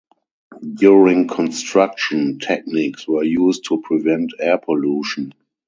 [0.73, 5.35] During construction, techniques were used to prevent air pollution.